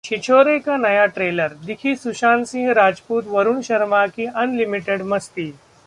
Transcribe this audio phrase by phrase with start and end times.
[0.03, 5.53] छिछोरे का नया ट्रेलर, दिखी सुशांत सिंह राजपूत-वरुण शर्मा की अनलिमिटेड मस्ती